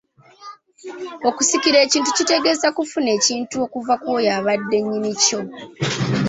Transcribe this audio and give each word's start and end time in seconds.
Okusikira 1.29 1.77
ekintu 1.85 2.09
kitegeeza 2.17 2.67
kufuna 2.77 3.09
ekintu 3.17 3.55
okuva 3.65 3.93
kwoyo 4.01 4.29
abadde 4.39 4.77
nnyinikyo 4.81 5.39